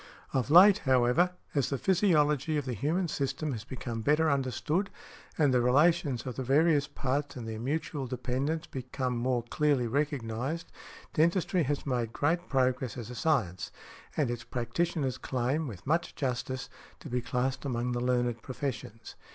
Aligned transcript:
Of 0.33 0.49
late, 0.49 0.79
however, 0.79 1.33
as 1.53 1.69
the 1.69 1.77
physiology 1.77 2.57
of 2.57 2.65
the 2.65 2.73
human 2.73 3.07
system 3.07 3.51
has 3.51 3.63
become 3.63 4.01
better 4.01 4.31
understood, 4.31 4.89
and 5.37 5.53
the 5.53 5.61
relations 5.61 6.25
of 6.25 6.37
the 6.37 6.43
various 6.43 6.87
parts 6.87 7.35
and 7.35 7.47
their 7.47 7.59
mutual 7.59 8.07
dependence 8.07 8.65
become 8.65 9.15
more 9.15 9.43
clearly 9.43 9.85
recognized, 9.85 10.71
dentistry 11.13 11.61
has 11.61 11.85
made 11.85 12.13
great 12.13 12.49
progress 12.49 12.97
as 12.97 13.11
a 13.11 13.15
science, 13.15 13.69
and 14.17 14.31
its 14.31 14.43
practitioners 14.43 15.19
claim, 15.19 15.67
with 15.67 15.85
much 15.85 16.15
justice, 16.15 16.67
to 16.99 17.07
be 17.07 17.21
classed 17.21 17.63
among 17.63 17.91
the 17.91 18.01
learned 18.01 18.41
professions. 18.41 19.13